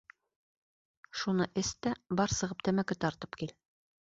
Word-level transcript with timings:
Шуны 1.23 1.47
эс 1.63 1.71
тә, 1.87 1.93
бар 2.21 2.35
сығып 2.39 2.67
тәмәке 2.69 2.99
тартып 3.07 3.39
кил. 3.43 3.55